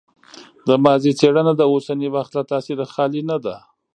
[0.67, 3.55] د ماضي څېړنه د اوسني وخت له تاثیره خالي نه ده.